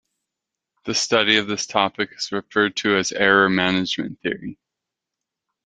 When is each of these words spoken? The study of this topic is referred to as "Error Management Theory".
The 0.85 0.95
study 0.95 1.37
of 1.37 1.45
this 1.45 1.67
topic 1.67 2.09
is 2.17 2.31
referred 2.31 2.75
to 2.77 2.95
as 2.95 3.11
"Error 3.11 3.49
Management 3.49 4.19
Theory". 4.21 4.57